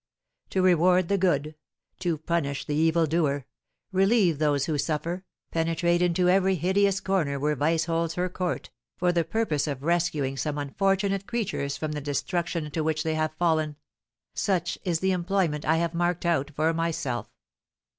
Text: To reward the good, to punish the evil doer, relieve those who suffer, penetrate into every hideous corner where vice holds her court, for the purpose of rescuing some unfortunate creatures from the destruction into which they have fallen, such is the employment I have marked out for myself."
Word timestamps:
To 0.49 0.63
reward 0.63 1.09
the 1.09 1.17
good, 1.19 1.53
to 1.99 2.17
punish 2.17 2.65
the 2.65 2.73
evil 2.73 3.05
doer, 3.05 3.45
relieve 3.91 4.39
those 4.39 4.65
who 4.65 4.79
suffer, 4.79 5.25
penetrate 5.51 6.01
into 6.01 6.27
every 6.27 6.55
hideous 6.55 6.99
corner 6.99 7.39
where 7.39 7.55
vice 7.55 7.85
holds 7.85 8.15
her 8.15 8.27
court, 8.27 8.71
for 8.97 9.11
the 9.11 9.23
purpose 9.23 9.67
of 9.67 9.83
rescuing 9.83 10.37
some 10.37 10.57
unfortunate 10.57 11.27
creatures 11.27 11.77
from 11.77 11.91
the 11.91 12.01
destruction 12.01 12.65
into 12.65 12.83
which 12.83 13.03
they 13.03 13.13
have 13.13 13.35
fallen, 13.37 13.75
such 14.33 14.79
is 14.83 15.01
the 15.01 15.11
employment 15.11 15.65
I 15.65 15.77
have 15.77 15.93
marked 15.93 16.25
out 16.25 16.49
for 16.55 16.73
myself." 16.73 17.29